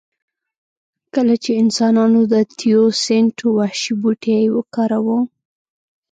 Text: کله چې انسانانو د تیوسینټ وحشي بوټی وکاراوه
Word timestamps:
کله 1.13 1.35
چې 1.43 1.51
انسانانو 1.61 2.19
د 2.33 2.35
تیوسینټ 2.57 3.35
وحشي 3.57 3.93
بوټی 4.01 4.41
وکاراوه 4.55 5.19